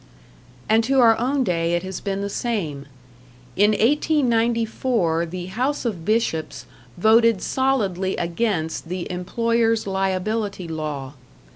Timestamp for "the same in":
2.21-3.69